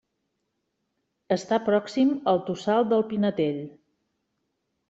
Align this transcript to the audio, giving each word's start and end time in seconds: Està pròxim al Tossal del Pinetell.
Està 1.35 1.59
pròxim 1.69 2.15
al 2.33 2.43
Tossal 2.49 2.91
del 2.95 3.07
Pinetell. 3.13 3.63